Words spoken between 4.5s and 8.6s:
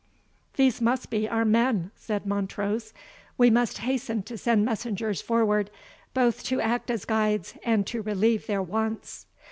messengers forward, both to act as guides and to relieve